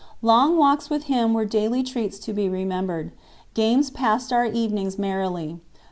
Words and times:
Long 0.23 0.57
walks 0.57 0.89
with 0.89 1.03
him 1.03 1.31
were 1.31 1.45
daily 1.45 1.83
treats 1.83 2.17
to 2.21 2.33
be 2.33 2.49
remembered. 2.49 3.11
Games 3.53 3.91
passed 3.91 4.33
our 4.33 4.47
evenings 4.47 4.97
merrily. 4.97 5.59